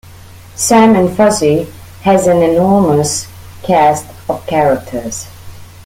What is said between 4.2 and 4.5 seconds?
of